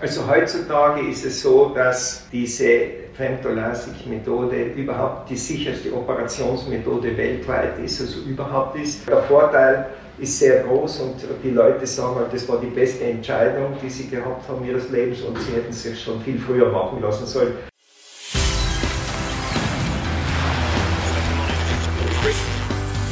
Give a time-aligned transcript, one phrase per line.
[0.00, 2.68] Also heutzutage ist es so, dass diese
[3.14, 9.08] Femtolasik-Methode überhaupt die sicherste Operationsmethode weltweit ist, also überhaupt ist.
[9.08, 9.86] Der Vorteil
[10.18, 14.08] ist sehr groß und die Leute sagen halt, das war die beste Entscheidung, die sie
[14.08, 17.54] gehabt haben ihres Lebens und sie hätten sich schon viel früher machen lassen sollen.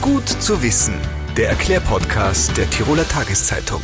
[0.01, 0.95] Gut zu wissen,
[1.37, 3.83] der Erklärpodcast der Tiroler Tageszeitung.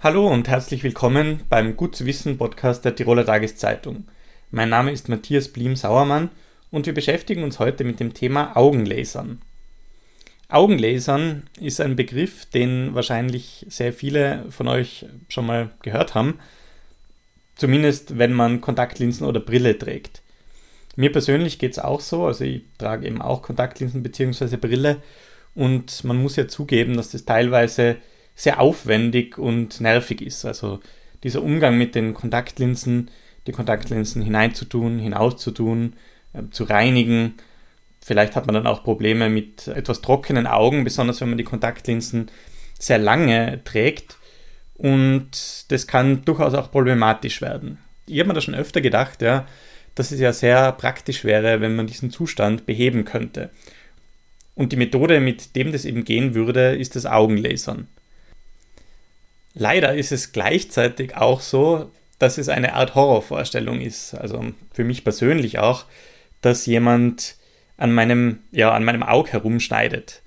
[0.00, 4.04] Hallo und herzlich willkommen beim Gut zu wissen Podcast der Tiroler Tageszeitung.
[4.52, 6.30] Mein Name ist Matthias Blim-Sauermann
[6.70, 9.42] und wir beschäftigen uns heute mit dem Thema Augenlasern.
[10.48, 16.38] Augenlasern ist ein Begriff, den wahrscheinlich sehr viele von euch schon mal gehört haben,
[17.56, 20.22] zumindest wenn man Kontaktlinsen oder Brille trägt.
[20.94, 24.58] Mir persönlich geht es auch so, also ich trage eben auch Kontaktlinsen bzw.
[24.58, 24.98] Brille
[25.56, 27.96] und man muss ja zugeben, dass das teilweise
[28.38, 30.44] sehr aufwendig und nervig ist.
[30.44, 30.78] Also
[31.24, 33.10] dieser Umgang mit den Kontaktlinsen,
[33.48, 35.94] die Kontaktlinsen hineinzutun, hinauszutun,
[36.32, 37.34] äh, zu reinigen.
[38.00, 42.30] Vielleicht hat man dann auch Probleme mit etwas trockenen Augen, besonders wenn man die Kontaktlinsen
[42.78, 44.16] sehr lange trägt.
[44.76, 47.78] Und das kann durchaus auch problematisch werden.
[48.06, 49.48] Ich habe mir da schon öfter gedacht, ja,
[49.96, 53.50] dass es ja sehr praktisch wäre, wenn man diesen Zustand beheben könnte.
[54.54, 57.88] Und die Methode, mit dem das eben gehen würde, ist das Augenlasern.
[59.58, 65.02] Leider ist es gleichzeitig auch so, dass es eine Art Horrorvorstellung ist, also für mich
[65.02, 65.84] persönlich auch,
[66.40, 67.34] dass jemand
[67.76, 70.22] an meinem, ja, an meinem Auge herumschneidet.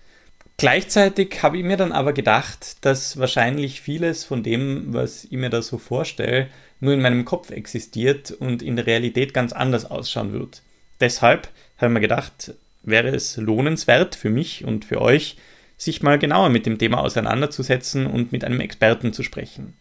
[0.58, 5.50] Gleichzeitig habe ich mir dann aber gedacht, dass wahrscheinlich vieles von dem, was ich mir
[5.50, 6.48] da so vorstelle,
[6.82, 10.62] nur in meinem Kopf existiert und in der Realität ganz anders ausschauen wird.
[11.00, 15.38] Deshalb habe ich mir gedacht, wäre es lohnenswert für mich und für euch,
[15.82, 19.74] sich mal genauer mit dem Thema auseinanderzusetzen und mit einem Experten zu sprechen.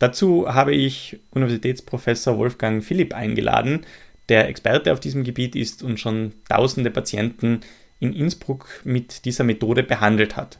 [0.00, 3.86] Dazu habe ich Universitätsprofessor Wolfgang Philipp eingeladen,
[4.28, 7.60] der Experte auf diesem Gebiet ist und schon tausende Patienten
[8.00, 10.58] in Innsbruck mit dieser Methode behandelt hat.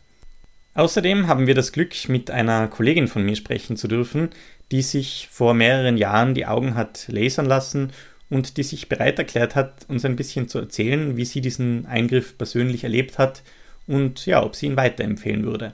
[0.75, 4.31] Außerdem haben wir das Glück, mit einer Kollegin von mir sprechen zu dürfen,
[4.71, 7.91] die sich vor mehreren Jahren die Augen hat lasern lassen
[8.31, 12.39] und die sich bereit erklärt hat, uns ein bisschen zu erzählen, wie sie diesen Eingriff
[12.39, 13.43] persönlich erlebt hat
[13.87, 15.73] und ja, ob sie ihn weiterempfehlen würde.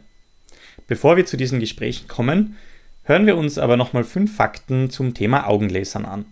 [0.86, 2.56] Bevor wir zu diesen Gesprächen kommen,
[3.04, 6.24] hören wir uns aber nochmal fünf Fakten zum Thema Augenlasern an.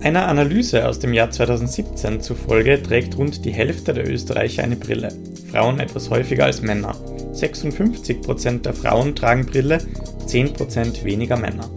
[0.00, 5.08] Einer Analyse aus dem Jahr 2017 zufolge trägt rund die Hälfte der Österreicher eine Brille,
[5.50, 6.94] Frauen etwas häufiger als Männer.
[7.32, 9.78] 56% der Frauen tragen Brille,
[10.26, 11.68] 10% weniger Männer.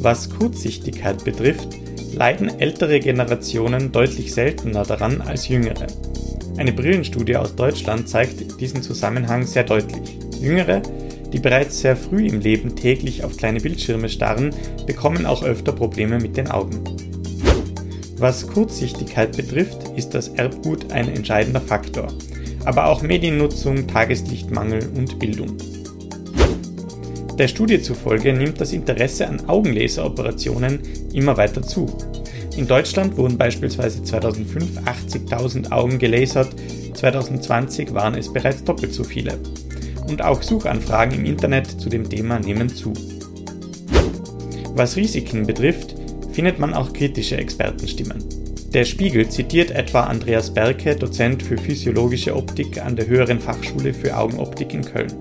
[0.00, 1.68] Was Kurzsichtigkeit betrifft,
[2.14, 5.86] leiden ältere Generationen deutlich seltener daran als jüngere.
[6.56, 10.18] Eine Brillenstudie aus Deutschland zeigt diesen Zusammenhang sehr deutlich.
[10.40, 10.82] Jüngere,
[11.32, 14.54] die bereits sehr früh im Leben täglich auf kleine Bildschirme starren,
[14.86, 16.84] bekommen auch öfter Probleme mit den Augen.
[18.18, 22.12] Was Kurzsichtigkeit betrifft, ist das Erbgut ein entscheidender Faktor,
[22.64, 25.56] aber auch Mediennutzung, Tageslichtmangel und Bildung.
[27.38, 30.78] Der Studie zufolge nimmt das Interesse an Augenlaseroperationen
[31.12, 31.86] immer weiter zu.
[32.56, 36.54] In Deutschland wurden beispielsweise 2005 80.000 Augen gelasert,
[36.94, 39.36] 2020 waren es bereits doppelt so viele.
[40.06, 42.92] Und auch Suchanfragen im Internet zu dem Thema nehmen zu.
[44.76, 45.96] Was Risiken betrifft,
[46.32, 48.22] findet man auch kritische Expertenstimmen.
[48.72, 54.16] Der Spiegel zitiert etwa Andreas Berke, Dozent für physiologische Optik an der Höheren Fachschule für
[54.16, 55.12] Augenoptik in Köln.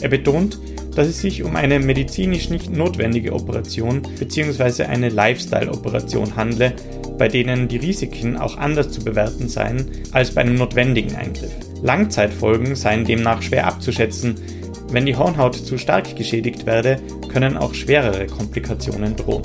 [0.00, 0.58] Er betont,
[0.96, 4.84] dass es sich um eine medizinisch nicht notwendige Operation bzw.
[4.84, 6.72] eine Lifestyle-Operation handle,
[7.18, 11.52] bei denen die Risiken auch anders zu bewerten seien als bei einem notwendigen Eingriff.
[11.82, 14.34] Langzeitfolgen seien demnach schwer abzuschätzen.
[14.90, 16.98] Wenn die Hornhaut zu stark geschädigt werde,
[17.30, 19.42] können auch schwerere Komplikationen drohen.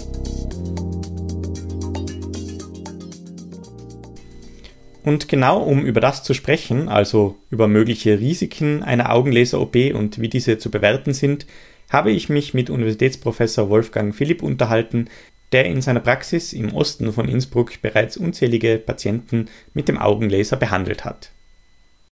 [5.12, 10.30] Und genau um über das zu sprechen, also über mögliche Risiken einer Augenlaser-OP und wie
[10.30, 11.46] diese zu bewerten sind,
[11.90, 15.10] habe ich mich mit Universitätsprofessor Wolfgang Philipp unterhalten,
[15.52, 21.04] der in seiner Praxis im Osten von Innsbruck bereits unzählige Patienten mit dem Augenlaser behandelt
[21.04, 21.32] hat.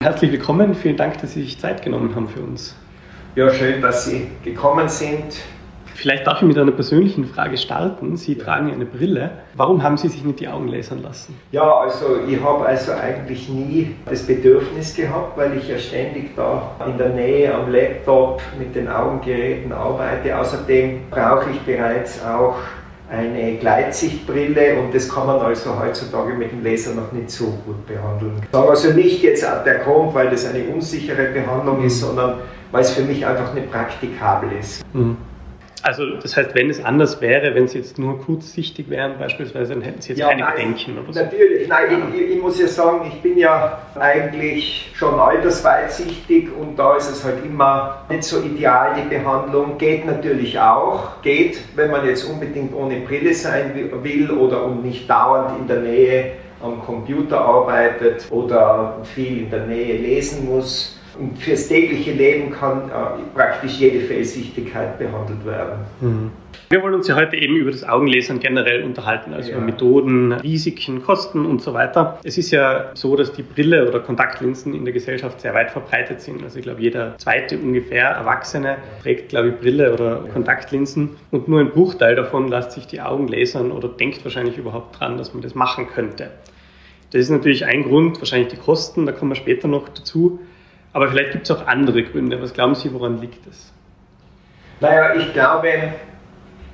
[0.01, 2.77] Herzlich willkommen, vielen Dank, dass Sie sich Zeit genommen haben für uns.
[3.35, 5.35] Ja, schön, dass Sie gekommen sind.
[5.95, 8.17] Vielleicht darf ich mit einer persönlichen Frage starten.
[8.17, 9.31] Sie tragen eine Brille.
[9.55, 11.35] Warum haben Sie sich nicht die Augen lasern lassen?
[11.51, 16.71] Ja, also ich habe also eigentlich nie das Bedürfnis gehabt, weil ich ja ständig da
[16.85, 20.37] in der Nähe am Laptop mit den Augengeräten arbeite.
[20.37, 22.55] Außerdem brauche ich bereits auch
[23.09, 27.85] eine Gleitsichtbrille und das kann man also heutzutage mit dem Laser noch nicht so gut
[27.87, 28.33] behandeln.
[28.51, 32.39] Also nicht jetzt der Grund, weil das eine unsichere Behandlung ist, sondern
[32.71, 34.83] weil es für mich einfach nicht praktikabel ist.
[34.93, 35.15] Mhm.
[35.85, 39.83] Also das heißt, wenn es anders wäre, wenn Sie jetzt nur kurzsichtig wären beispielsweise, dann
[39.83, 41.19] hätten Sie jetzt ja, keine nein, Bedenken oder so?
[41.19, 46.95] Natürlich, nein, ich, ich, muss ja sagen, ich bin ja eigentlich schon altersweitsichtig und da
[46.95, 49.77] ist es halt immer nicht so ideal, die Behandlung.
[49.77, 55.07] Geht natürlich auch, geht, wenn man jetzt unbedingt ohne Brille sein will oder und nicht
[55.07, 56.31] dauernd in der Nähe
[56.63, 62.89] am Computer arbeitet oder viel in der Nähe lesen muss und fürs tägliche Leben kann
[62.89, 62.93] äh,
[63.33, 65.79] praktisch jede Fehlsichtigkeit behandelt werden.
[66.01, 66.31] Mhm.
[66.69, 69.57] Wir wollen uns ja heute eben über das Augenlesern generell unterhalten, also ja.
[69.57, 72.19] über Methoden, Risiken, Kosten und so weiter.
[72.23, 76.21] Es ist ja so, dass die Brille oder Kontaktlinsen in der Gesellschaft sehr weit verbreitet
[76.21, 76.43] sind.
[76.43, 80.33] Also ich glaube, jeder zweite ungefähr Erwachsene trägt, glaube ich, Brille oder ja.
[80.33, 84.99] Kontaktlinsen und nur ein Bruchteil davon lässt sich die Augen lasern oder denkt wahrscheinlich überhaupt
[84.99, 86.31] dran, dass man das machen könnte.
[87.11, 90.39] Das ist natürlich ein Grund, wahrscheinlich die Kosten, da kommen wir später noch dazu.
[90.95, 92.41] Aber vielleicht gibt es auch andere Gründe.
[92.41, 93.73] Was glauben Sie, woran liegt es?
[94.79, 95.67] Naja, ich glaube,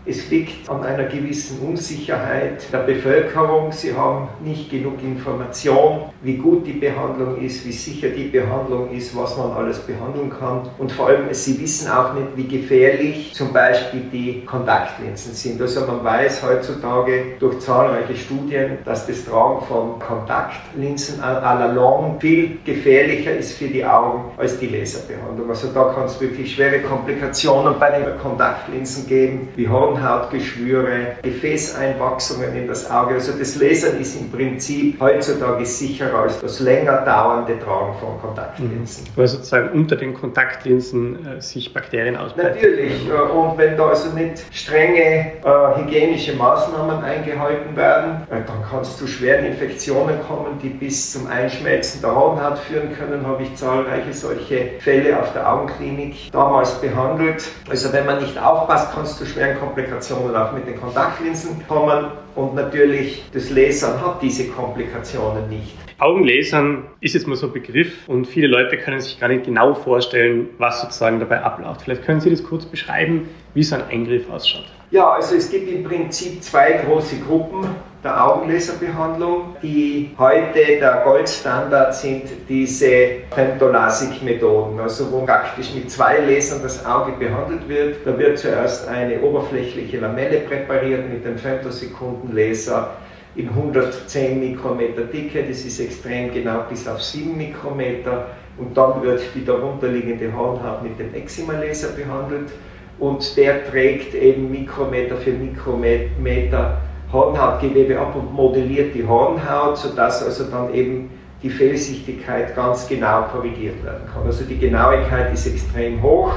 [0.06, 3.71] es liegt an einer gewissen Unsicherheit der Bevölkerung.
[3.71, 9.15] Sie haben nicht genug Information, wie gut die Behandlung ist, wie sicher die Behandlung ist,
[9.15, 10.62] was man alles behandeln kann.
[10.80, 15.62] Und vor allem, sie wissen auch nicht, wie gefährlich zum Beispiel die Kontaktlinsen sind.
[15.62, 22.19] Also man weiß heutzutage durch zahlreiche Studien, dass das Tragen von Kontaktlinsen à la longue
[22.19, 25.50] viel gefährlicher ist für die Augen als die Laserbehandlung.
[25.50, 32.56] Also da kann es wirklich schwere Komplikationen bei den Kontaktlinsen geben, wie Horn Hornhautgeschwüre, Gefäßeinwachsungen
[32.56, 33.16] in das Auge.
[33.16, 39.06] Also das Lasern ist im Prinzip heutzutage sicherer als das länger dauernde Tragen von Kontaktlinsen.
[39.16, 42.56] Weil sozusagen unter den Kontaktlinsen äh, sich Bakterien ausbreiten.
[42.56, 43.08] Natürlich.
[43.08, 48.82] Äh, und wenn da also nicht strenge äh, hygienische Maßnahmen eingehalten werden, äh, dann kann
[48.82, 53.26] es zu schweren Infektionen kommen, die bis zum Einschmelzen der Hornhaut führen können.
[53.26, 57.44] Habe ich zahlreiche solche Fälle auf der Augenklinik damals behandelt.
[57.70, 61.66] Also wenn man nicht aufpasst, kann es zu schweren Komplikationen Komplikationen auch mit den Kontaktlinsen
[61.68, 62.06] kommen
[62.36, 65.75] und natürlich das Lasern hat diese Komplikationen nicht.
[65.98, 69.74] Augenlasern ist jetzt mal so ein Begriff und viele Leute können sich gar nicht genau
[69.74, 71.81] vorstellen, was sozusagen dabei abläuft.
[71.81, 74.66] Vielleicht können Sie das kurz beschreiben, wie so ein Eingriff ausschaut.
[74.92, 77.66] Ja, also es gibt im Prinzip zwei große Gruppen
[78.04, 86.62] der Augenlaserbehandlung, die heute der Goldstandard sind, diese Femtolasik-Methoden, also wo praktisch mit zwei Lasern
[86.62, 88.06] das Auge behandelt wird.
[88.06, 92.90] Da wird zuerst eine oberflächliche Lamelle präpariert mit dem Femtosekundenlaser
[93.36, 98.26] in 110 Mikrometer Dicke, das ist extrem genau bis auf 7 Mikrometer.
[98.58, 102.52] Und dann wird die darunterliegende Hornhaut mit dem Exima-Laser behandelt
[103.01, 106.77] und der trägt eben Mikrometer für Mikrometer
[107.12, 111.09] Hornhautgewebe ab und modelliert die Hornhaut, sodass also dann eben
[111.42, 114.24] die Fehlsichtigkeit ganz genau korrigiert werden kann.
[114.27, 116.31] Also die Genauigkeit ist extrem hoch.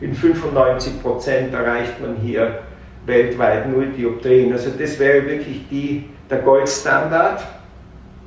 [0.00, 2.60] In 95 Prozent erreicht man hier
[3.04, 4.54] weltweit null Dioptrien.
[4.54, 7.44] Also das wäre wirklich die, der Goldstandard.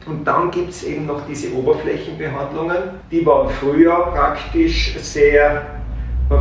[0.06, 2.78] Und dann gibt es eben noch diese Oberflächenbehandlungen.
[3.12, 5.79] Die waren früher praktisch sehr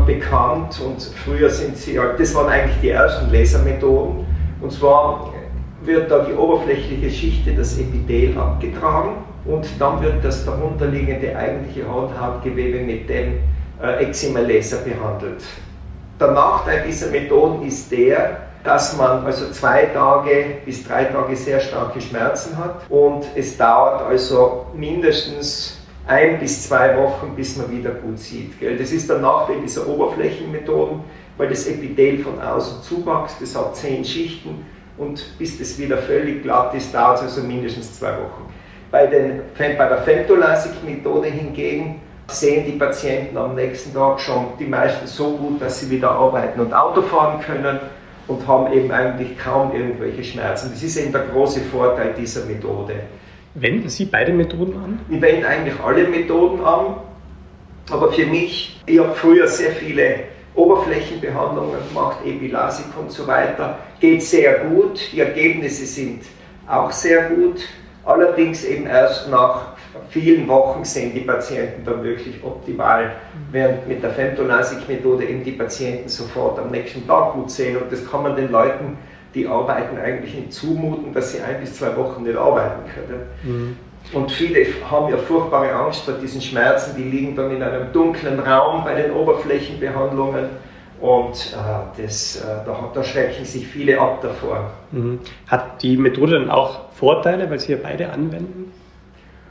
[0.07, 4.27] bekannt und früher sind sie, das waren eigentlich die ersten Lasermethoden.
[4.61, 5.33] Und zwar
[5.83, 12.81] wird da die oberflächliche Schicht, das Epithel, abgetragen und dann wird das darunterliegende eigentliche Hauthautgewebe
[12.81, 13.41] mit dem
[13.83, 15.43] äh, Eczema-Laser behandelt.
[16.21, 21.61] Der Nachteil dieser Methoden ist der, dass man also zwei Tage bis drei Tage sehr
[21.61, 25.78] starke Schmerzen hat und es dauert also mindestens
[26.09, 28.59] ein bis zwei Wochen, bis man wieder gut sieht.
[28.59, 28.77] Gell?
[28.77, 31.01] Das ist der Nachteil dieser Oberflächenmethoden,
[31.37, 34.65] weil das Epithel von außen zuwächst, das hat zehn Schichten
[34.97, 38.53] und bis das wieder völlig glatt ist, dauert es also mindestens zwei Wochen.
[38.91, 45.07] Bei, den, bei der Femtolasik-Methode hingegen sehen die Patienten am nächsten Tag schon die meisten
[45.07, 47.79] so gut, dass sie wieder arbeiten und Auto fahren können
[48.29, 50.71] und haben eben eigentlich kaum irgendwelche Schmerzen.
[50.73, 52.95] Das ist eben der große Vorteil dieser Methode.
[53.61, 55.01] Wenden Sie beide Methoden an?
[55.09, 56.97] Ich wende eigentlich alle Methoden an,
[57.91, 60.21] aber für mich, ich habe früher sehr viele
[60.55, 65.01] Oberflächenbehandlungen gemacht, Epilasik und so weiter, geht sehr gut.
[65.13, 66.23] Die Ergebnisse sind
[66.69, 67.61] auch sehr gut.
[68.05, 69.73] Allerdings eben erst nach
[70.11, 73.13] vielen Wochen sehen die Patienten dann wirklich optimal,
[73.51, 77.77] während mit der Femtolasik-Methode eben die Patienten sofort am nächsten Tag gut sehen.
[77.77, 78.97] Und das kann man den Leuten,
[79.39, 83.23] die arbeiten, eigentlich nicht zumuten, dass sie ein bis zwei Wochen nicht arbeiten können.
[83.45, 83.77] Mhm.
[84.13, 88.41] Und viele haben ja furchtbare Angst vor diesen Schmerzen, die liegen dann in einem dunklen
[88.41, 90.47] Raum bei den Oberflächenbehandlungen
[91.01, 94.71] Und äh, das, äh, da, da, schrecken sich viele ab davor.
[94.91, 95.21] Mhm.
[95.47, 98.73] Hat die Methode dann auch Vorteile, weil Sie ja beide anwenden?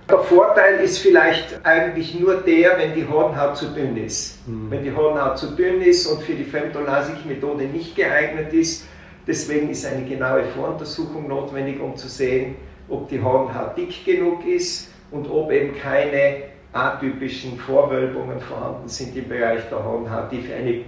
[0.09, 4.47] Der Vorteil ist vielleicht eigentlich nur der, wenn die Hornhaut zu dünn ist.
[4.47, 4.71] Mhm.
[4.71, 8.85] Wenn die Hornhaut zu dünn ist und für die Femtolasik-Methode nicht geeignet ist,
[9.27, 12.55] deswegen ist eine genaue Voruntersuchung notwendig, um zu sehen,
[12.89, 16.43] ob die Hornhaut dick genug ist und ob eben keine
[16.73, 20.83] atypischen Vorwölbungen vorhanden sind im Bereich der Hornhaut, die für eine,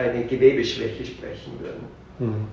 [0.00, 1.84] eine Gewebeschwäche sprechen würden.
[2.18, 2.46] Mhm.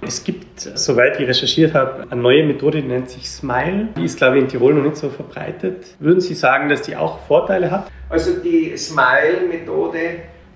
[0.00, 3.88] Es gibt, soweit ich recherchiert habe, eine neue Methode, die nennt sich Smile.
[3.96, 5.96] Die ist, glaube ich, in Tirol noch nicht so verbreitet.
[5.98, 7.90] Würden Sie sagen, dass die auch Vorteile hat?
[8.08, 9.98] Also die Smile-Methode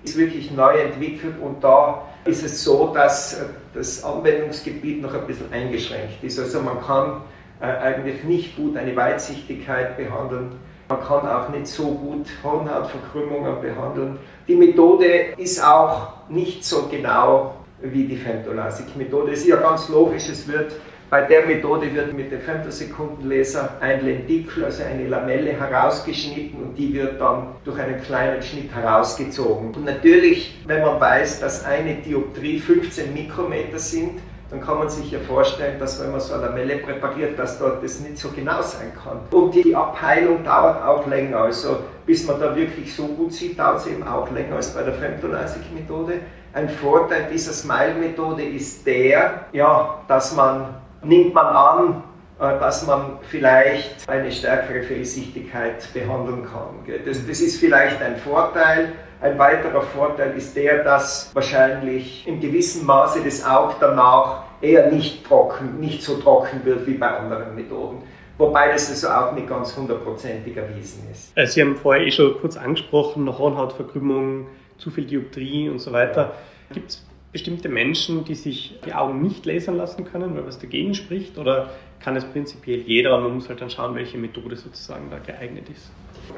[0.03, 3.41] ist wirklich neu entwickelt und da ist es so, dass
[3.73, 6.39] das Anwendungsgebiet noch ein bisschen eingeschränkt ist.
[6.39, 7.21] Also man kann
[7.61, 10.51] äh, eigentlich nicht gut eine Weitsichtigkeit behandeln.
[10.89, 14.19] Man kann auch nicht so gut Hornhautverkrümmungen behandeln.
[14.47, 19.31] Die Methode ist auch nicht so genau wie die Femtolasik-Methode.
[19.31, 20.73] Es ist ja ganz logisch, es wird
[21.13, 26.91] bei der Methode wird mit dem Femtosekundenlaser ein Lentikel, also eine Lamelle, herausgeschnitten und die
[26.91, 29.75] wird dann durch einen kleinen Schnitt herausgezogen.
[29.75, 35.11] Und natürlich, wenn man weiß, dass eine Dioptrie 15 Mikrometer sind, dann kann man sich
[35.11, 38.63] ja vorstellen, dass wenn man so eine Lamelle präpariert, dass dort das nicht so genau
[38.63, 39.19] sein kann.
[39.29, 41.37] Und die Abheilung dauert auch länger.
[41.37, 41.77] Also
[42.07, 44.93] bis man da wirklich so gut sieht, dauert es eben auch länger als bei der
[44.93, 46.21] Femtolasik-Methode.
[46.53, 52.03] Ein Vorteil dieser Smile-Methode ist der, ja, dass man, nimmt man an,
[52.39, 56.97] äh, dass man vielleicht eine stärkere Fehlsichtigkeit behandeln kann.
[57.05, 58.93] Das, das ist vielleicht ein Vorteil.
[59.21, 65.25] Ein weiterer Vorteil ist der, dass wahrscheinlich in gewissem Maße das Auge danach eher nicht
[65.25, 68.03] trocken, nicht so trocken wird wie bei anderen Methoden.
[68.37, 71.31] Wobei das also auch nicht ganz hundertprozentig erwiesen ist.
[71.37, 76.33] Äh, Sie haben vorher eh schon kurz angesprochen, Hornhautverkrümmung, zu viel Dioptrie und so weiter.
[76.73, 80.93] Gibt es bestimmte Menschen, die sich die Augen nicht lasern lassen können, weil was dagegen
[80.93, 81.37] spricht?
[81.37, 85.17] Oder kann es prinzipiell jeder und man muss halt dann schauen, welche Methode sozusagen da
[85.17, 85.91] geeignet ist?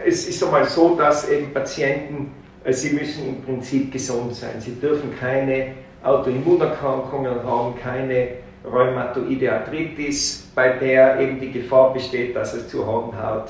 [0.04, 2.32] Es ist einmal so, dass eben Patienten,
[2.64, 4.60] äh, sie müssen im Prinzip gesund sein.
[4.60, 8.30] Sie dürfen keine Autoimmunerkrankungen haben, keine
[8.64, 13.50] rheumatoide Arthritis, bei der eben die Gefahr besteht, dass es zu Hornhaut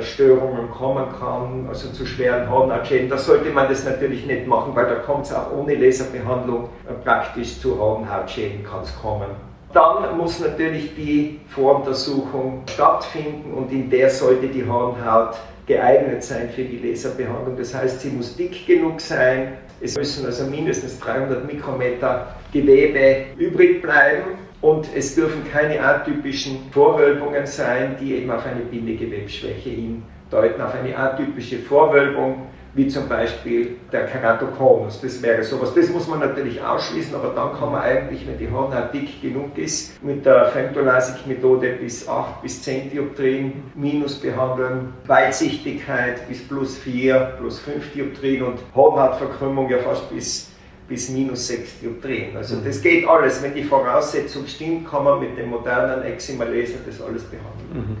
[0.00, 3.10] Störungen kommen kann, also zu schweren Hornhautschäden.
[3.10, 6.92] Da sollte man das natürlich nicht machen, weil da kommt es auch ohne Laserbehandlung äh,
[7.04, 9.28] praktisch zu Hornhautschäden kann es kommen.
[9.72, 15.34] Dann muss natürlich die Voruntersuchung stattfinden und in der sollte die Hornhaut
[15.66, 17.56] geeignet sein für die Laserbehandlung.
[17.56, 19.54] Das heißt, sie muss dick genug sein.
[19.80, 27.44] Es müssen also mindestens 300 Mikrometer Gewebe übrig bleiben und es dürfen keine atypischen Vorwölbungen
[27.46, 34.06] sein, die eben auf eine Bindegewebsschwäche hindeuten, auf eine atypische Vorwölbung wie zum Beispiel der
[34.06, 35.00] Keratokonus.
[35.02, 35.74] Das wäre sowas.
[35.74, 39.58] Das muss man natürlich ausschließen, aber dann kann man eigentlich, wenn die Hornhaut dick genug
[39.58, 47.34] ist, mit der Femtolasik-Methode bis 8 bis 10 Dioptrien minus behandeln, Weitsichtigkeit bis plus 4,
[47.38, 50.51] plus 5 Dioptrien und Hornhautverkrümmung ja fast bis
[50.92, 52.36] bis minus 6 Dioptrien.
[52.36, 52.64] Also mhm.
[52.66, 53.42] das geht alles.
[53.42, 57.72] Wenn die Voraussetzung stimmt, kann man mit dem modernen Exima-Laser das alles behandeln.
[57.72, 57.96] Mhm.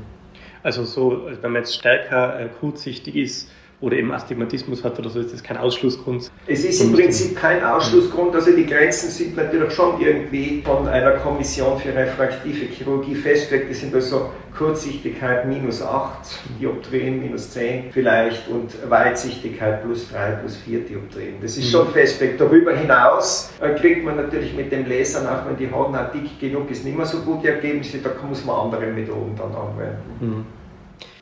[0.62, 3.50] Also so, wenn man jetzt stärker äh, kurzsichtig ist,
[3.82, 6.30] oder eben Astigmatismus hat oder so, ist das kein Ausschlussgrund.
[6.46, 11.12] Es ist im Prinzip kein Ausschlussgrund, also die Grenzen sind natürlich schon irgendwie von einer
[11.12, 13.70] Kommission für refraktive Chirurgie festgelegt.
[13.70, 20.56] Das sind also Kurzsichtigkeit minus 8 Dioptrien, minus 10 vielleicht und Weitsichtigkeit plus 3, plus
[20.58, 21.34] 4 Dioptrien.
[21.42, 21.70] Das ist mhm.
[21.70, 22.40] schon festgelegt.
[22.40, 26.70] Darüber hinaus äh, kriegt man natürlich mit dem Lasern, auch wenn die Hornhaut dick genug
[26.70, 29.96] ist, nicht mehr so gute Ergebnisse, da muss man andere Methoden dann anwenden.
[30.20, 30.61] Mhm.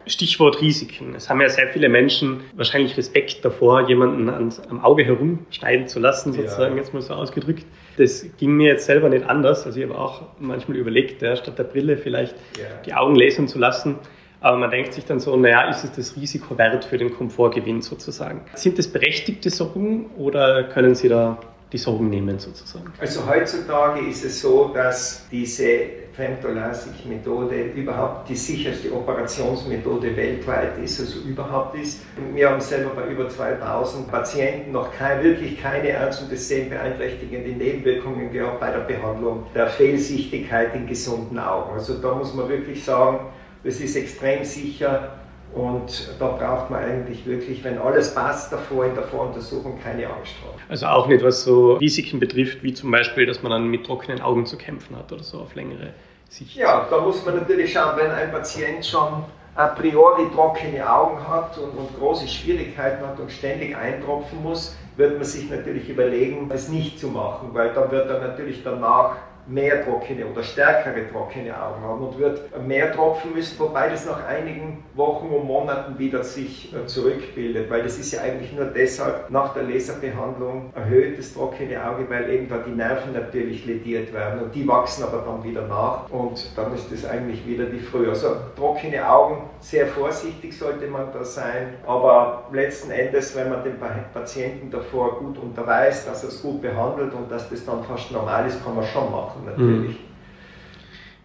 [0.07, 1.15] Stichwort Risiken.
[1.15, 6.01] Es haben ja sehr viele Menschen wahrscheinlich Respekt davor, jemanden ans, am Auge herumschneiden zu
[6.01, 6.83] lassen, sozusagen, ja.
[6.83, 7.67] jetzt mal so ausgedrückt.
[7.97, 9.67] Das ging mir jetzt selber nicht anders.
[9.67, 12.65] Also ich habe auch manchmal überlegt, ja, statt der Brille vielleicht ja.
[12.85, 13.97] die Augen lasern zu lassen.
[14.41, 17.83] Aber man denkt sich dann so, naja, ist es das Risiko wert für den Komfortgewinn
[17.83, 18.41] sozusagen?
[18.55, 21.39] Sind das berechtigte Sorgen oder können Sie da
[21.73, 22.93] die Sorgen nehmen sozusagen?
[22.99, 31.21] Also heutzutage ist es so, dass diese Femtolasik-Methode überhaupt die sicherste Operationsmethode weltweit ist, also
[31.21, 32.01] überhaupt ist.
[32.35, 37.51] Wir haben selber bei über 2000 Patienten noch kein, wirklich keine ernst und das sehbeeinträchtigende
[37.51, 41.73] Nebenwirkungen gehabt bei der Behandlung der Fehlsichtigkeit in gesunden Augen.
[41.73, 43.21] Also da muss man wirklich sagen,
[43.63, 45.20] das ist extrem sicher
[45.55, 50.35] und da braucht man eigentlich wirklich, wenn alles passt davor in der Voruntersuchung, keine Angst
[50.45, 50.59] haben.
[50.69, 54.21] Also auch nicht, was so Risiken betrifft, wie zum Beispiel, dass man dann mit trockenen
[54.21, 55.93] Augen zu kämpfen hat oder so auf längere
[56.29, 56.55] Sicht.
[56.55, 59.25] Ja, da muss man natürlich schauen, wenn ein Patient schon
[59.57, 65.17] a priori trockene Augen hat und, und große Schwierigkeiten hat und ständig eintropfen muss, wird
[65.17, 69.17] man sich natürlich überlegen, es nicht zu machen, weil dann wird er natürlich danach
[69.47, 74.27] mehr trockene oder stärkere trockene Augen haben und wird mehr tropfen müssen, wobei das nach
[74.27, 79.31] einigen Wochen und Monaten wieder sich äh, zurückbildet, weil das ist ja eigentlich nur deshalb
[79.31, 84.43] nach der Laserbehandlung erhöht das trockene Auge, weil eben da die Nerven natürlich lediert werden
[84.43, 88.11] und die wachsen aber dann wieder nach und dann ist das eigentlich wieder wie früher.
[88.11, 93.77] Also trockene Augen, sehr vorsichtig sollte man da sein, aber letzten Endes, wenn man den
[94.13, 98.47] Patienten davor gut unterweist, dass er es gut behandelt und dass das dann fast normal
[98.47, 99.97] ist, kann man schon machen natürlich.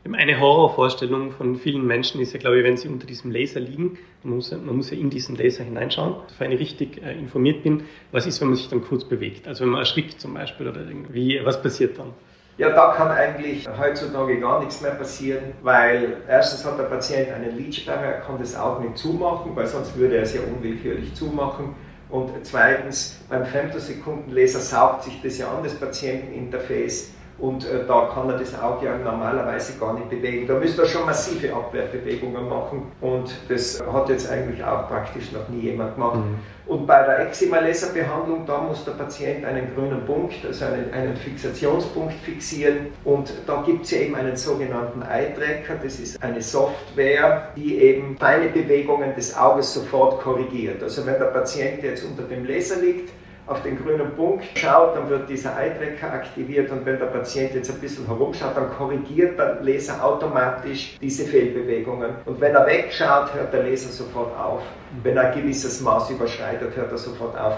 [0.06, 0.14] Mhm.
[0.14, 3.98] Eine Horrorvorstellung von vielen Menschen ist ja, glaube ich, wenn sie unter diesem Laser liegen,
[4.22, 7.84] man muss, man muss ja in diesen Laser hineinschauen, wenn ich richtig äh, informiert bin,
[8.12, 9.48] was ist, wenn man sich dann kurz bewegt?
[9.48, 12.14] Also wenn man erschrickt zum Beispiel oder irgendwie, was passiert dann?
[12.58, 17.58] Ja, da kann eigentlich heutzutage gar nichts mehr passieren, weil erstens hat der Patient einen
[17.58, 21.76] Lidsperre, er kann das Auge nicht zumachen, weil sonst würde er es ja unwillkürlich zumachen.
[22.10, 28.30] Und zweitens, beim Femtosekundenlaser saugt sich das ja an, das Patienteninterface und äh, da kann
[28.30, 30.48] er das Auge ja normalerweise gar nicht bewegen.
[30.48, 35.48] Da müsste er schon massive Abwehrbewegungen machen und das hat jetzt eigentlich auch praktisch noch
[35.50, 36.18] nie jemand gemacht.
[36.18, 36.40] Mhm.
[36.68, 42.14] Und bei der Eczema-Laserbehandlung, da muss der Patient einen grünen Punkt, also einen, einen Fixationspunkt
[42.24, 47.78] fixieren und da gibt es ja eben einen sogenannten Eye-Tracker, das ist eine Software, die
[47.78, 50.82] eben feine Bewegungen des Auges sofort korrigiert.
[50.82, 53.12] Also wenn der Patient jetzt unter dem Laser liegt,
[53.48, 57.70] auf den grünen Punkt schaut, dann wird dieser Eye-Tracker aktiviert und wenn der Patient jetzt
[57.70, 62.12] ein bisschen herumschaut, dann korrigiert der Laser automatisch diese Fehlbewegungen.
[62.26, 64.62] Und wenn er wegschaut, hört der Laser sofort auf.
[65.04, 67.58] Wenn er ein gewisses Maß überschreitet, hört er sofort auf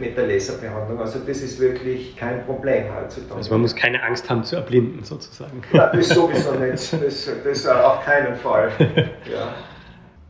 [0.00, 0.98] mit der Laserbehandlung.
[1.00, 3.36] Also das ist wirklich kein Problem heutzutage.
[3.36, 5.62] Also man muss keine Angst haben zu erblinden sozusagen.
[5.72, 6.92] Ja, das sowieso nicht.
[6.92, 8.70] Das, das auf keinen Fall.
[9.30, 9.52] Ja.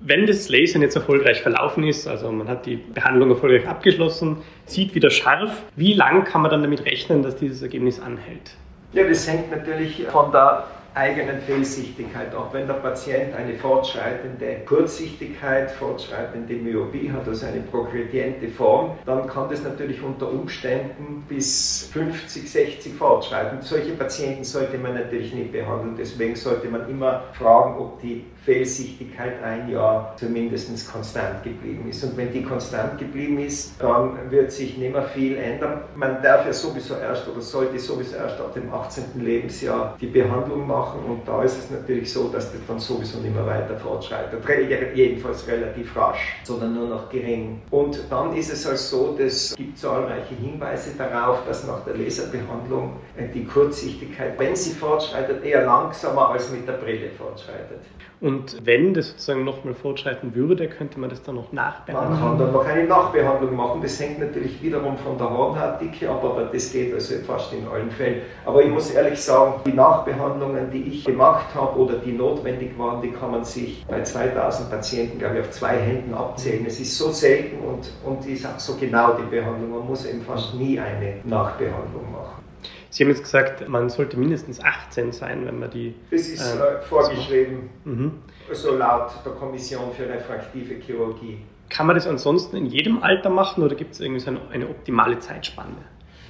[0.00, 4.94] Wenn das Lasern jetzt erfolgreich verlaufen ist, also man hat die Behandlung erfolgreich abgeschlossen, sieht
[4.94, 8.56] wieder scharf, wie lang kann man dann damit rechnen, dass dieses Ergebnis anhält?
[8.92, 10.64] Ja, das hängt natürlich von der
[10.98, 12.50] eigenen Fehlsichtigkeit ab.
[12.52, 19.48] Wenn der Patient eine fortschreitende Kurzsichtigkeit, fortschreitende Myopie hat, also eine progrediente Form, dann kann
[19.48, 23.62] das natürlich unter Umständen bis 50, 60 fortschreiten.
[23.62, 25.94] Solche Patienten sollte man natürlich nicht behandeln.
[25.96, 32.02] Deswegen sollte man immer fragen, ob die Fehlsichtigkeit ein Jahr zumindest konstant geblieben ist.
[32.02, 35.82] Und wenn die konstant geblieben ist, dann wird sich nicht mehr viel ändern.
[35.94, 39.04] Man darf ja sowieso erst oder sollte sowieso erst ab dem 18.
[39.16, 40.87] Lebensjahr die Behandlung machen.
[40.94, 44.40] Und da ist es natürlich so, dass das dann sowieso nicht mehr weiter fortschreitet.
[44.94, 47.62] Jedenfalls relativ rasch, sondern nur noch gering.
[47.70, 52.96] Und dann ist es also so, es gibt zahlreiche Hinweise darauf, dass nach der Laserbehandlung
[53.34, 57.80] die Kurzsichtigkeit, wenn sie fortschreitet, eher langsamer als mit der Brille fortschreitet.
[58.20, 62.10] Und wenn das sozusagen nochmal fortschreiten würde, könnte man das dann noch nachbehandeln?
[62.10, 63.80] Man kann dann noch eine Nachbehandlung machen.
[63.80, 67.92] Das hängt natürlich wiederum von der Hornhautdicke ab, aber das geht also fast in allen
[67.92, 68.22] Fällen.
[68.44, 73.02] Aber ich muss ehrlich sagen, die Nachbehandlungen, die ich gemacht habe oder die notwendig waren,
[73.02, 76.64] die kann man sich bei 2000 Patienten, glaube ich, auf zwei Händen abzählen.
[76.66, 79.70] Es ist so selten und, und ist auch so genau die Behandlung.
[79.70, 82.42] Man muss eben fast nie eine Nachbehandlung machen.
[82.90, 85.94] Sie haben jetzt gesagt, man sollte mindestens 18 sein, wenn man die.
[86.10, 88.12] Das ist ähm, äh, vorgeschrieben, mhm.
[88.52, 91.38] so laut der Kommission für refraktive Chirurgie.
[91.68, 94.68] Kann man das ansonsten in jedem Alter machen oder gibt es irgendwie so eine, eine,
[94.68, 95.76] optimale Zeitspanne?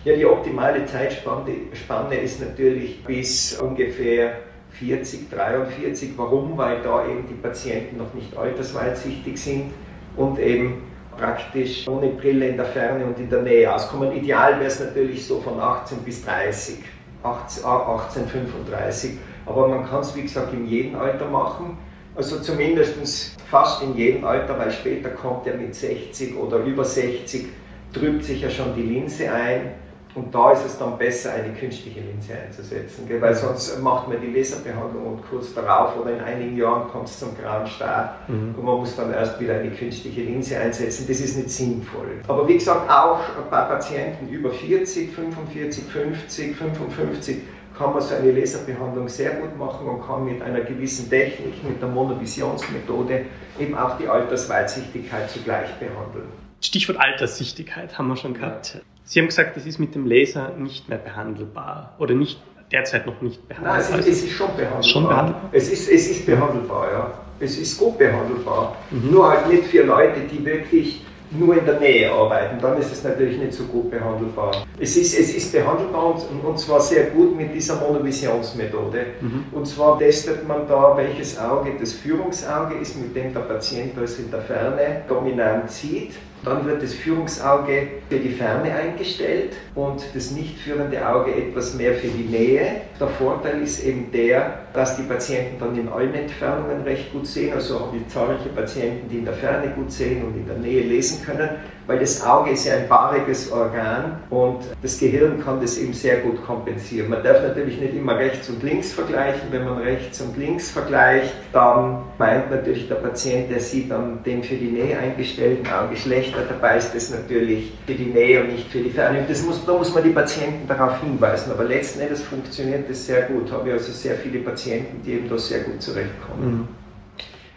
[0.05, 4.39] Ja, die optimale Zeitspanne Spanne ist natürlich bis ungefähr
[4.71, 6.11] 40, 43.
[6.17, 6.57] Warum?
[6.57, 9.73] Weil da eben die Patienten noch nicht altersweitsichtig sind
[10.17, 10.83] und eben
[11.17, 14.13] praktisch ohne Brille in der Ferne und in der Nähe auskommen.
[14.13, 16.77] Ideal wäre es natürlich so von 18 bis 30,
[17.25, 19.19] 18, 35.
[19.47, 21.77] Aber man kann es, wie gesagt, in jedem Alter machen.
[22.15, 27.47] Also zumindest fast in jedem Alter, weil später kommt ja mit 60 oder über 60,
[27.93, 29.73] trübt sich ja schon die Linse ein
[30.19, 33.21] und da ist es dann besser, eine künstliche Linse einzusetzen, gell?
[33.21, 37.21] weil sonst macht man die Laserbehandlung und kurz darauf oder in einigen Jahren kommt es
[37.21, 38.55] zum grauen Star mhm.
[38.57, 41.07] und man muss dann erst wieder eine künstliche Linse einsetzen.
[41.07, 42.21] Das ist nicht sinnvoll.
[42.27, 47.37] Aber wie gesagt, auch bei Patienten über 40, 45, 50, 55
[47.77, 51.81] kann man so eine Laserbehandlung sehr gut machen und kann mit einer gewissen Technik, mit
[51.81, 53.27] der Monovisionsmethode
[53.61, 56.27] eben auch die Altersweitsichtigkeit zugleich behandeln.
[56.61, 58.81] Stichwort Alterssichtigkeit haben wir schon gehabt.
[59.09, 63.23] Sie haben gesagt, das ist mit dem Laser nicht mehr behandelbar oder nicht derzeit noch
[63.23, 63.79] nicht behandelbar.
[63.79, 64.83] Nein, es ist, es ist schon behandelbar.
[64.83, 65.49] Schon behandelbar?
[65.51, 67.11] Es, ist, es ist behandelbar, ja.
[67.41, 68.77] Es ist gut behandelbar.
[68.91, 69.11] Mhm.
[69.11, 72.59] Nur halt nicht für Leute, die wirklich nur in der Nähe arbeiten.
[72.61, 74.67] Dann ist es natürlich nicht so gut behandelbar.
[74.79, 79.07] Es ist, es ist behandelbar und, und zwar sehr gut mit dieser Monovisionsmethode.
[79.23, 79.45] Mhm.
[79.53, 84.19] Und zwar testet man da, welches Auge das Führungsauge ist, mit dem der Patient das
[84.19, 86.13] in der Ferne dominant sieht.
[86.45, 91.95] Dann wird das Führungsauge für die Ferne eingestellt und das nicht führende Auge etwas mehr
[91.95, 92.83] für die Nähe.
[93.01, 97.53] Der Vorteil ist eben der, dass die Patienten dann in allen Entfernungen recht gut sehen.
[97.55, 100.83] Also habe ich zahlreiche Patienten, die in der Ferne gut sehen und in der Nähe
[100.83, 101.51] lesen können,
[101.89, 106.19] weil das Auge ist ja ein bariges Organ und das Gehirn kann das eben sehr
[106.19, 107.09] gut kompensieren.
[107.09, 109.49] Man darf natürlich nicht immer rechts und links vergleichen.
[109.51, 114.45] Wenn man rechts und links vergleicht, dann meint natürlich der Patient, der sieht dann den
[114.45, 116.43] für die Nähe eingestellten Auge schlechter.
[116.47, 119.25] Dabei ist das natürlich für die Nähe und nicht für die Ferne.
[119.27, 121.51] Das muss, da muss man die Patienten darauf hinweisen.
[121.53, 123.51] Aber letzten Endes funktioniert das sehr gut.
[123.51, 126.51] Habe ich also sehr viele Patienten, die eben da sehr gut zurechtkommen.
[126.51, 126.69] Mhm.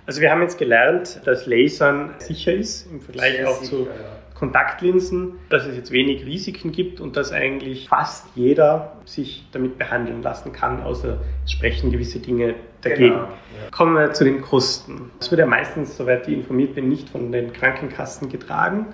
[0.06, 3.82] Also wir haben jetzt gelernt, dass Lasern sicher ist im Vergleich sehr auch sicher, zu
[3.84, 4.20] ja.
[4.41, 10.23] Kontaktlinsen, dass es jetzt wenig Risiken gibt und dass eigentlich fast jeder sich damit behandeln
[10.23, 13.13] lassen kann, außer es sprechen gewisse Dinge dagegen.
[13.13, 13.69] Genau, ja.
[13.69, 15.12] Kommen wir zu den Kosten.
[15.19, 18.88] Das wird ja meistens, soweit ich informiert bin, nicht von den Krankenkassen getragen.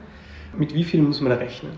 [0.54, 1.72] Mit wie viel muss man da rechnen?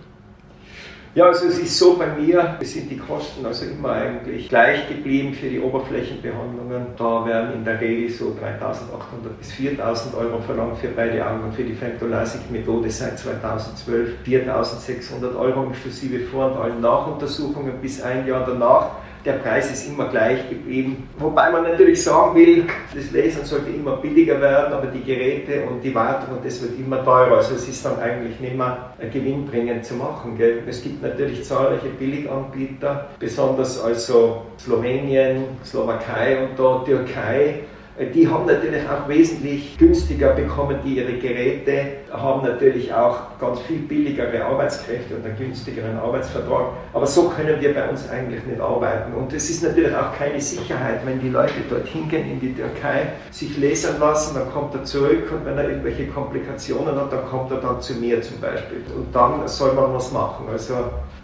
[1.15, 4.87] Ja, also es ist so bei mir, es sind die Kosten also immer eigentlich gleich
[4.87, 6.85] geblieben für die Oberflächenbehandlungen.
[6.95, 11.55] Da werden in der Regel so 3.800 bis 4.000 Euro verlangt für beide Augen und
[11.55, 18.45] für die Femtolasik-Methode seit 2012 4.600 Euro inklusive Vor- und allen Nachuntersuchungen bis ein Jahr
[18.45, 18.91] danach
[19.25, 21.09] der Preis ist immer gleich geblieben.
[21.17, 25.83] Wobei man natürlich sagen will, das Lesen sollte immer billiger werden, aber die Geräte und
[25.83, 27.37] die Wartung und das wird immer teurer.
[27.37, 30.37] Also es ist dann eigentlich nicht mehr gewinnbringend zu machen.
[30.37, 30.63] Gell?
[30.67, 37.61] Es gibt natürlich zahlreiche Billiganbieter, besonders also Slowenien, Slowakei und da Türkei
[38.05, 43.79] die haben natürlich auch wesentlich günstiger bekommen, die ihre Geräte, haben natürlich auch ganz viel
[43.79, 46.67] billigere Arbeitskräfte und einen günstigeren Arbeitsvertrag.
[46.93, 49.13] Aber so können wir bei uns eigentlich nicht arbeiten.
[49.13, 53.13] Und es ist natürlich auch keine Sicherheit, wenn die Leute dorthin gehen in die Türkei,
[53.31, 57.51] sich lesen lassen, dann kommt er zurück und wenn er irgendwelche Komplikationen hat, dann kommt
[57.51, 58.83] er dann zu mir zum Beispiel.
[58.95, 60.47] Und dann soll man was machen.
[60.51, 60.75] Also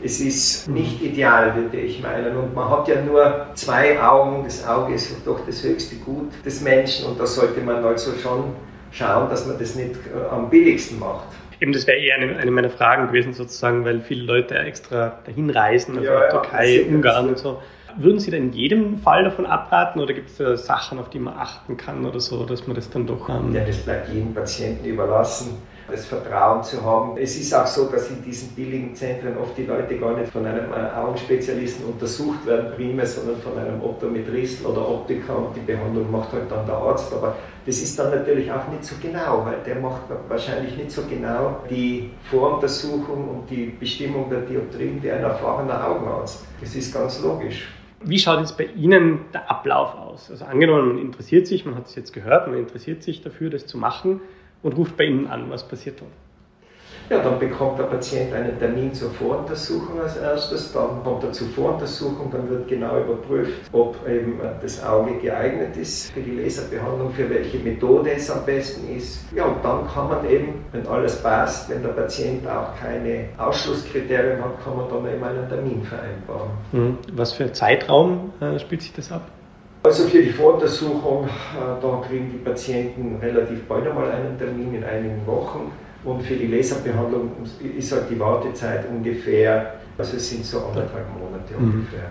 [0.03, 2.35] es ist nicht ideal, würde ich meinen.
[2.35, 4.43] Und man hat ja nur zwei Augen.
[4.43, 8.53] Das Auge ist doch das höchste Gut des Menschen und da sollte man also schon
[8.95, 11.27] schauen, dass man das nicht äh, am billigsten macht.
[11.61, 15.49] Eben, das wäre eher eine, eine, meiner Fragen gewesen, sozusagen, weil viele Leute extra dahin
[15.49, 17.61] reisen, also ja, Türkei, ja, Ungarn und so.
[17.97, 21.19] Würden Sie da in jedem Fall davon abraten oder gibt es da Sachen, auf die
[21.19, 23.29] man achten kann oder so, dass man das dann doch.
[23.29, 27.17] Ähm ja, das bleibt jedem Patienten überlassen das Vertrauen zu haben.
[27.17, 30.45] Es ist auch so, dass in diesen billigen Zentren oft die Leute gar nicht von
[30.45, 36.11] einem äh, Augenspezialisten untersucht werden, primär, sondern von einem Optometristen oder Optiker und die Behandlung
[36.11, 37.13] macht halt dann der Arzt.
[37.13, 41.03] Aber das ist dann natürlich auch nicht so genau, weil der macht wahrscheinlich nicht so
[41.03, 46.45] genau die Voruntersuchung und die Bestimmung der Dioptrien wie ein erfahrener Augenarzt.
[46.61, 47.71] Das ist ganz logisch.
[48.03, 50.29] Wie schaut jetzt bei Ihnen der Ablauf aus?
[50.29, 53.65] Also angenommen, man interessiert sich, man hat es jetzt gehört, man interessiert sich dafür, das
[53.65, 54.21] zu machen
[54.65, 55.49] und ruft bei Ihnen an.
[55.49, 56.07] Was passiert dann?
[57.07, 61.47] Ja, dann bekommt der Patient einen Termin zur Voruntersuchung als erstes, dann kommt er zur
[61.49, 67.29] Voruntersuchung, dann wird genau überprüft, ob eben das Auge geeignet ist für die Laserbehandlung, für
[67.29, 69.19] welche Methode es am besten ist.
[69.35, 74.43] Ja, und dann kann man eben, wenn alles passt, wenn der Patient auch keine Ausschlusskriterien
[74.43, 76.49] hat, kann man dann eben einen Termin vereinbaren.
[76.71, 76.97] Mhm.
[77.13, 79.29] Was für Zeitraum äh, spielt sich das ab?
[79.85, 84.83] Also für die Voruntersuchung, äh, da kriegen die Patienten relativ bald einmal einen Termin in
[84.83, 85.71] einigen Wochen.
[86.03, 87.29] Und für die Laserbehandlung
[87.77, 91.65] ist halt die Wartezeit ungefähr, also es sind so anderthalb Monate mhm.
[91.65, 92.09] ungefähr.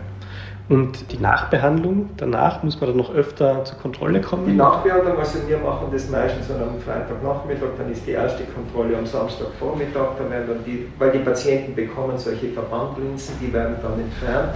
[0.68, 4.46] Und die Nachbehandlung danach, muss man dann noch öfter zur Kontrolle kommen?
[4.46, 9.04] Die Nachbehandlung, also wir machen das meistens am Freitagnachmittag, dann ist die erste Kontrolle am
[9.04, 14.54] Samstagvormittag, dann werden dann die, weil die Patienten bekommen solche Verbandlinsen, die werden dann entfernt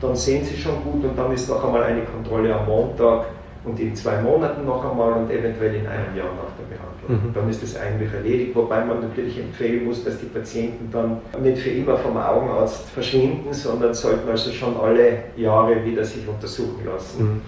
[0.00, 3.26] dann sehen sie schon gut und dann ist noch einmal eine Kontrolle am Montag
[3.64, 7.30] und in zwei Monaten noch einmal und eventuell in einem Jahr nach der Behandlung.
[7.30, 7.34] Mhm.
[7.34, 11.58] Dann ist das eigentlich erledigt, wobei man natürlich empfehlen muss, dass die Patienten dann nicht
[11.62, 17.24] für immer vom Augenarzt verschwinden, sondern sollten also schon alle Jahre wieder sich untersuchen lassen.
[17.24, 17.40] Mhm.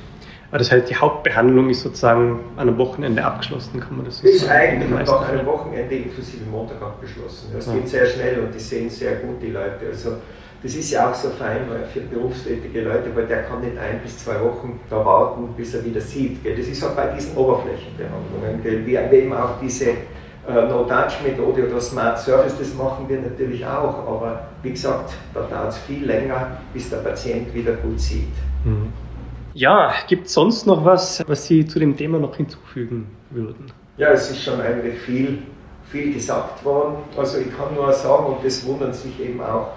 [0.51, 4.27] Aber das heißt, die Hauptbehandlung ist sozusagen an einem Wochenende abgeschlossen, kann man das so
[4.27, 4.81] ist sagen?
[4.81, 7.51] Ist eigentlich nach einem Wochenende inklusive Montag abgeschlossen.
[7.55, 7.75] Das ja.
[7.75, 9.87] geht sehr schnell und die sehen sehr gut, die Leute.
[9.89, 10.17] Also
[10.63, 14.19] das ist ja auch so fein für berufstätige Leute, weil der kann nicht ein bis
[14.19, 16.43] zwei Wochen da warten, bis er wieder sieht.
[16.43, 16.57] Gell.
[16.57, 18.87] Das ist auch bei diesen Oberflächenbehandlungen, gell.
[18.87, 24.49] wie eben auch diese äh, No-Touch-Methode oder Smart Service, das machen wir natürlich auch, aber
[24.63, 28.29] wie gesagt, da dauert es viel länger, bis der Patient wieder gut sieht.
[28.65, 28.93] Mhm.
[29.55, 33.73] Ja, gibt es sonst noch was, was Sie zu dem Thema noch hinzufügen würden?
[33.97, 35.39] Ja, es ist schon eigentlich viel,
[35.91, 36.97] viel gesagt worden.
[37.17, 39.73] Also ich kann nur sagen, und das wundern sich eben auch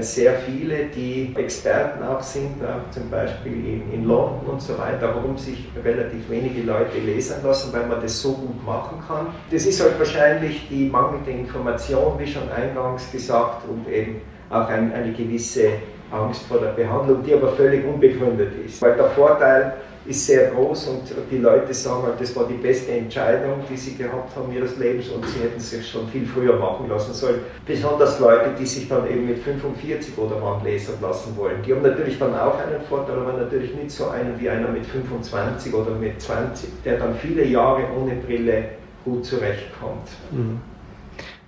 [0.00, 2.52] sehr viele, die Experten auch sind,
[2.90, 7.86] zum Beispiel in, London und so weiter, warum sich relativ wenige Leute lesen lassen, weil
[7.86, 9.26] man das so gut machen kann.
[9.50, 14.92] Das ist halt wahrscheinlich die mangelnde Information, wie schon eingangs gesagt, und eben auch ein,
[14.92, 15.70] eine gewisse
[16.10, 18.80] Angst vor der Behandlung, die aber völlig unbegründet ist.
[18.82, 19.74] Weil der Vorteil
[20.06, 23.94] ist sehr groß und die Leute sagen halt, das war die beste Entscheidung, die sie
[23.94, 27.40] gehabt haben ihres Lebens und sie hätten sich schon viel früher machen lassen sollen.
[27.66, 31.62] Besonders Leute, die sich dann eben mit 45 oder wann lesen lassen wollen.
[31.64, 34.86] Die haben natürlich dann auch einen Vorteil, aber natürlich nicht so einen wie einer mit
[34.86, 38.64] 25 oder mit 20, der dann viele Jahre ohne Brille
[39.04, 40.08] gut zurechtkommt.
[40.30, 40.60] Mhm.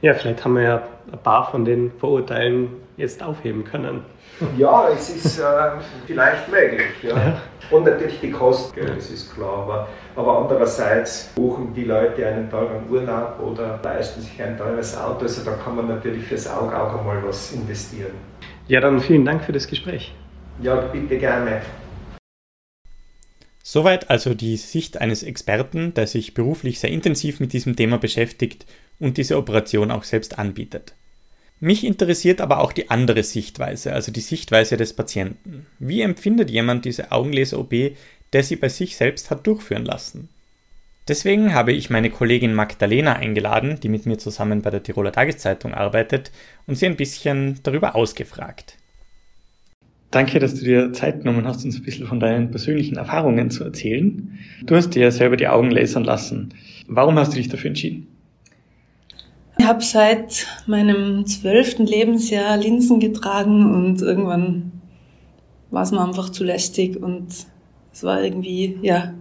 [0.04, 4.02] Ja, vielleicht haben wir ja ein paar von den Vorurteilen jetzt aufheben können.
[4.58, 5.44] Ja, es ist äh,
[6.06, 6.92] vielleicht möglich.
[7.02, 7.16] Ja.
[7.16, 7.36] ja.
[7.70, 9.60] Und natürlich die Kosten, das ist klar.
[9.60, 15.22] Aber, aber andererseits buchen die Leute einen teuren Urlaub oder leisten sich ein teures Auto.
[15.22, 18.12] Also da kann man natürlich fürs Auge auch einmal was investieren.
[18.68, 20.14] Ja, dann vielen Dank für das Gespräch.
[20.60, 21.62] Ja, bitte gerne.
[23.66, 28.66] Soweit also die Sicht eines Experten, der sich beruflich sehr intensiv mit diesem Thema beschäftigt
[29.00, 30.92] und diese Operation auch selbst anbietet.
[31.60, 35.64] Mich interessiert aber auch die andere Sichtweise, also die Sichtweise des Patienten.
[35.78, 37.96] Wie empfindet jemand diese Augenlaser-OP,
[38.34, 40.28] der sie bei sich selbst hat durchführen lassen?
[41.08, 45.72] Deswegen habe ich meine Kollegin Magdalena eingeladen, die mit mir zusammen bei der Tiroler Tageszeitung
[45.72, 46.32] arbeitet,
[46.66, 48.76] und sie ein bisschen darüber ausgefragt.
[50.10, 53.64] Danke, dass du dir Zeit genommen hast, uns ein bisschen von deinen persönlichen Erfahrungen zu
[53.64, 54.38] erzählen.
[54.64, 56.54] Du hast dir ja selber die Augen lasern lassen.
[56.86, 58.06] Warum hast du dich dafür entschieden?
[59.58, 64.72] Ich habe seit meinem zwölften Lebensjahr Linsen getragen und irgendwann
[65.70, 67.28] war es mir einfach zu lästig und
[67.92, 69.14] es war irgendwie, ja,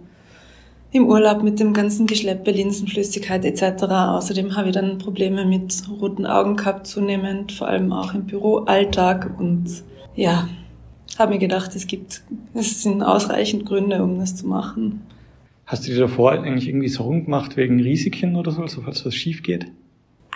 [0.92, 3.84] im Urlaub mit dem ganzen Geschleppe, Linsenflüssigkeit etc.
[3.84, 9.40] Außerdem habe ich dann Probleme mit roten Augen gehabt, zunehmend, vor allem auch im Büroalltag
[9.40, 9.84] und
[10.16, 10.48] ja,
[11.20, 12.22] habe mir gedacht, es gibt,
[12.54, 15.02] es sind ausreichend Gründe, um das zu machen.
[15.66, 19.16] Hast du dir davor eigentlich irgendwie Sorgen gemacht wegen Risiken oder so, also falls was
[19.16, 19.68] schief geht?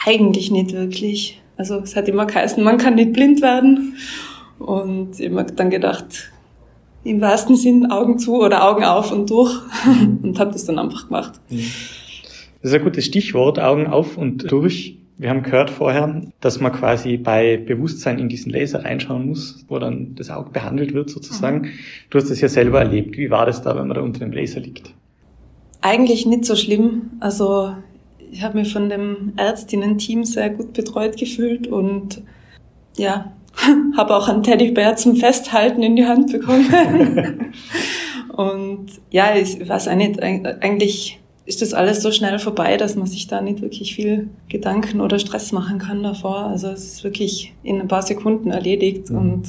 [0.05, 1.41] Eigentlich nicht wirklich.
[1.57, 3.95] Also es hat immer geheißen, man kann nicht blind werden.
[4.59, 6.31] Und ich habe dann gedacht,
[7.03, 9.53] im wahrsten Sinn Augen zu oder Augen auf und durch
[9.85, 10.19] mhm.
[10.23, 11.39] und habe das dann einfach gemacht.
[11.49, 11.65] Mhm.
[12.61, 14.97] Das ist ein gutes Stichwort, Augen auf und durch.
[15.19, 19.79] Wir haben gehört vorher, dass man quasi bei Bewusstsein in diesen Laser reinschauen muss, wo
[19.79, 21.61] dann das Auge behandelt wird sozusagen.
[21.61, 21.69] Mhm.
[22.11, 23.17] Du hast das ja selber erlebt.
[23.17, 24.93] Wie war das da, wenn man da unter dem Laser liegt?
[25.81, 27.11] Eigentlich nicht so schlimm.
[27.19, 27.73] Also
[28.31, 32.21] ich habe mich von dem Ärztinnen-Team sehr gut betreut gefühlt und
[32.95, 33.31] ja,
[33.97, 37.53] habe auch einen Teddybär zum Festhalten in die Hand bekommen.
[38.33, 43.07] und ja, ich weiß auch nicht, eigentlich ist das alles so schnell vorbei, dass man
[43.07, 46.39] sich da nicht wirklich viel Gedanken oder Stress machen kann davor.
[46.39, 49.09] Also es ist wirklich in ein paar Sekunden erledigt.
[49.09, 49.17] Mhm.
[49.17, 49.47] Und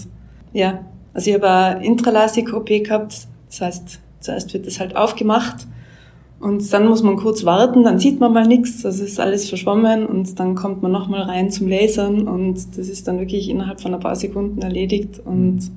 [0.52, 3.26] ja, also ich habe eine Intralasik-OP gehabt.
[3.48, 5.66] Das heißt, zuerst wird das halt aufgemacht
[6.40, 10.06] und dann muss man kurz warten, dann sieht man mal nichts, das ist alles verschwommen
[10.06, 13.92] und dann kommt man nochmal rein zum Lasern und das ist dann wirklich innerhalb von
[13.92, 15.70] ein paar Sekunden erledigt und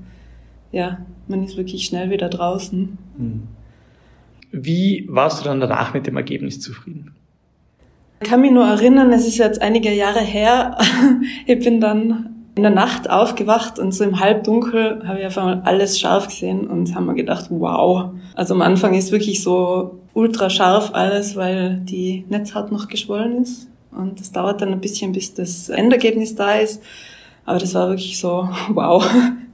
[0.71, 2.97] ja, man ist wirklich schnell wieder draußen.
[3.17, 3.43] Mhm.
[4.51, 7.15] Wie warst du dann danach mit dem Ergebnis zufrieden?
[8.21, 10.77] Ich kann mich nur erinnern, es ist jetzt einige Jahre her,
[11.47, 15.61] ich bin dann in der Nacht aufgewacht und so im Halbdunkel habe ich auf einmal
[15.63, 18.11] alles scharf gesehen und haben mir gedacht, wow.
[18.35, 23.69] Also am Anfang ist wirklich so ultra scharf alles, weil die Netzhaut noch geschwollen ist.
[23.91, 26.81] Und es dauert dann ein bisschen, bis das Endergebnis da ist.
[27.45, 29.05] Aber das war wirklich so, wow.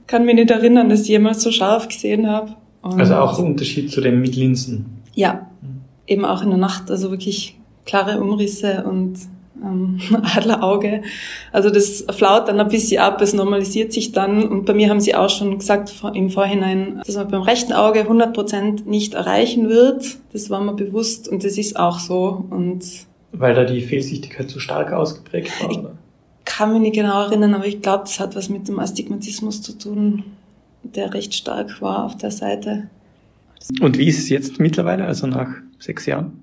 [0.06, 2.56] Kann mich nicht erinnern, dass ich jemals so scharf gesehen habe.
[2.82, 5.02] Und also auch ein Unterschied zu dem mit Linsen.
[5.14, 5.48] Ja,
[6.06, 9.18] eben auch in der Nacht, also wirklich klare Umrisse und
[9.62, 10.00] ähm,
[10.36, 11.02] Adlerauge.
[11.52, 14.44] Also das flaut dann ein bisschen ab, es normalisiert sich dann.
[14.44, 18.00] Und bei mir haben sie auch schon gesagt im Vorhinein, dass man beim rechten Auge
[18.00, 20.18] 100 Prozent nicht erreichen wird.
[20.32, 22.44] Das war mir bewusst und das ist auch so.
[22.50, 22.84] Und
[23.32, 25.70] Weil da die Fehlsichtigkeit zu stark ausgeprägt war?
[25.70, 25.78] Ich
[26.44, 29.76] kann mich nicht genau erinnern, aber ich glaube, das hat was mit dem Astigmatismus zu
[29.76, 30.24] tun,
[30.82, 32.88] der recht stark war auf der Seite.
[33.80, 36.42] Und wie ist es jetzt mittlerweile, also nach sechs Jahren?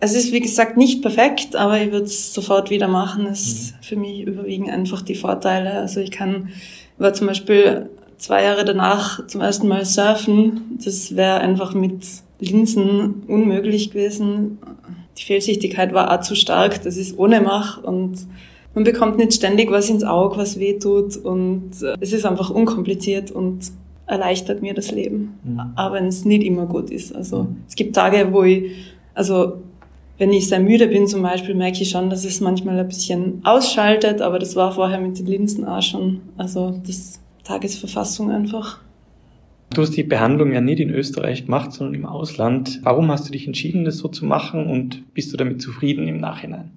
[0.00, 3.26] Es ist, wie gesagt, nicht perfekt, aber ich würde es sofort wieder machen.
[3.26, 3.84] Es mhm.
[3.84, 5.74] für mich überwiegen einfach die Vorteile.
[5.74, 6.48] Also ich kann,
[6.98, 10.78] war zum Beispiel zwei Jahre danach zum ersten Mal surfen.
[10.82, 12.04] Das wäre einfach mit
[12.40, 14.58] Linsen unmöglich gewesen.
[15.18, 16.82] Die Fehlsichtigkeit war auch zu stark.
[16.82, 18.26] Das ist ohne Mach und
[18.74, 22.50] man bekommt nicht ständig was ins Auge, was weh tut und äh, es ist einfach
[22.50, 23.70] unkompliziert und
[24.06, 25.38] erleichtert mir das Leben.
[25.44, 25.60] Mhm.
[25.74, 27.14] Aber wenn es nicht immer gut ist.
[27.14, 27.56] Also mhm.
[27.68, 28.72] es gibt Tage, wo ich,
[29.14, 29.62] also
[30.18, 33.40] wenn ich sehr müde bin zum Beispiel, merke ich schon, dass es manchmal ein bisschen
[33.44, 38.78] ausschaltet, aber das war vorher mit den Linsen auch schon, also das Tagesverfassung einfach.
[39.74, 42.80] Du hast die Behandlung ja nicht in Österreich gemacht, sondern im Ausland.
[42.82, 46.20] Warum hast du dich entschieden, das so zu machen und bist du damit zufrieden im
[46.20, 46.72] Nachhinein?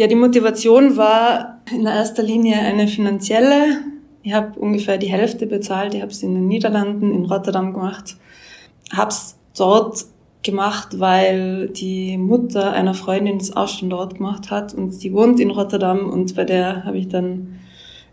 [0.00, 3.82] Ja, die Motivation war in erster Linie eine finanzielle.
[4.22, 5.92] Ich habe ungefähr die Hälfte bezahlt.
[5.92, 8.16] Ich habe es in den Niederlanden, in Rotterdam gemacht.
[8.90, 10.06] Habe es dort
[10.42, 15.38] gemacht, weil die Mutter einer Freundin es auch schon dort gemacht hat und die wohnt
[15.38, 17.58] in Rotterdam und bei der habe ich dann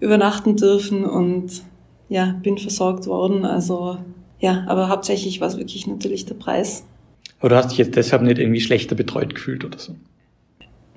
[0.02, 1.64] übernachten dürfen und
[2.10, 3.46] ja, bin versorgt worden.
[3.46, 3.98] Also
[4.42, 6.84] ja, aber hauptsächlich war es wirklich natürlich der Preis.
[7.40, 9.96] Aber du hast dich jetzt deshalb nicht irgendwie schlechter betreut gefühlt oder so?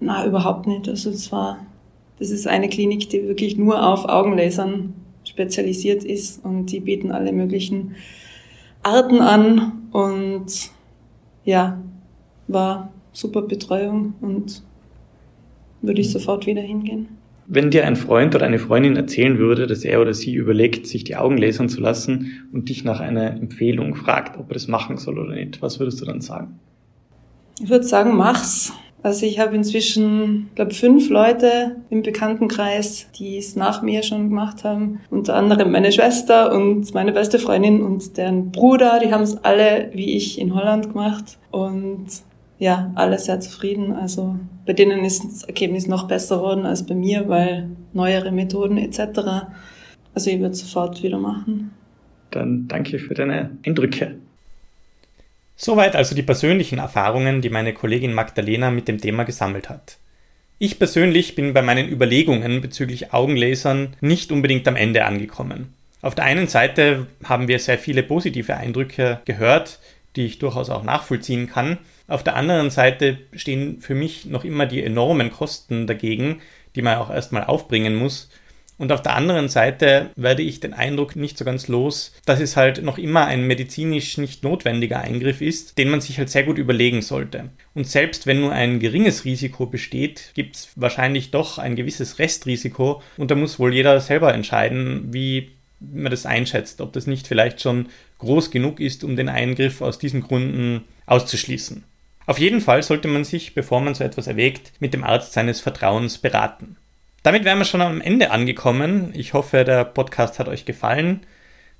[0.00, 0.88] Na, überhaupt nicht.
[0.88, 1.58] Also es war,
[2.18, 7.32] das ist eine Klinik, die wirklich nur auf Augenlasern spezialisiert ist und die bieten alle
[7.32, 7.94] möglichen
[8.82, 10.70] Arten an und
[11.44, 11.80] ja,
[12.48, 14.62] war super Betreuung und
[15.82, 16.12] würde ich mhm.
[16.12, 17.08] sofort wieder hingehen.
[17.46, 21.02] Wenn dir ein Freund oder eine Freundin erzählen würde, dass er oder sie überlegt, sich
[21.02, 24.98] die Augen lasern zu lassen und dich nach einer Empfehlung fragt, ob er das machen
[24.98, 26.60] soll oder nicht, was würdest du dann sagen?
[27.60, 28.72] Ich würde sagen, mach's.
[29.02, 34.64] Also ich habe inzwischen, glaube fünf Leute im Bekanntenkreis, die es nach mir schon gemacht
[34.64, 35.00] haben.
[35.10, 39.00] Unter anderem meine Schwester und meine beste Freundin und deren Bruder.
[39.02, 41.38] Die haben es alle wie ich in Holland gemacht.
[41.50, 42.06] Und
[42.58, 43.92] ja, alle sehr zufrieden.
[43.92, 44.36] Also
[44.66, 49.48] bei denen ist das Ergebnis noch besser geworden als bei mir, weil neuere Methoden etc.
[50.14, 51.70] Also ich würde sofort wieder machen.
[52.30, 54.16] Dann danke für deine Eindrücke.
[55.62, 59.99] Soweit also die persönlichen Erfahrungen, die meine Kollegin Magdalena mit dem Thema gesammelt hat.
[60.59, 65.75] Ich persönlich bin bei meinen Überlegungen bezüglich Augenlasern nicht unbedingt am Ende angekommen.
[66.01, 69.81] Auf der einen Seite haben wir sehr viele positive Eindrücke gehört,
[70.16, 71.77] die ich durchaus auch nachvollziehen kann.
[72.09, 76.40] Auf der anderen Seite stehen für mich noch immer die enormen Kosten dagegen,
[76.75, 78.31] die man auch erstmal aufbringen muss.
[78.80, 82.56] Und auf der anderen Seite werde ich den Eindruck nicht so ganz los, dass es
[82.56, 86.56] halt noch immer ein medizinisch nicht notwendiger Eingriff ist, den man sich halt sehr gut
[86.56, 87.50] überlegen sollte.
[87.74, 93.02] Und selbst wenn nur ein geringes Risiko besteht, gibt es wahrscheinlich doch ein gewisses Restrisiko
[93.18, 97.60] und da muss wohl jeder selber entscheiden, wie man das einschätzt, ob das nicht vielleicht
[97.60, 101.84] schon groß genug ist, um den Eingriff aus diesen Gründen auszuschließen.
[102.24, 105.60] Auf jeden Fall sollte man sich, bevor man so etwas erwägt, mit dem Arzt seines
[105.60, 106.76] Vertrauens beraten.
[107.22, 109.12] Damit wären wir schon am Ende angekommen.
[109.14, 111.20] Ich hoffe, der Podcast hat euch gefallen.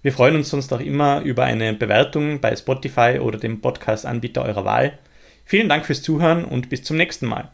[0.03, 4.65] Wir freuen uns sonst auch immer über eine Bewertung bei Spotify oder dem Podcast-Anbieter eurer
[4.65, 4.99] Wahl.
[5.45, 7.51] Vielen Dank fürs Zuhören und bis zum nächsten Mal.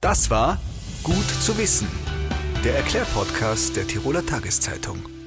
[0.00, 0.60] Das war
[1.02, 1.88] Gut zu wissen,
[2.64, 5.17] der Erklärpodcast der Tiroler Tageszeitung.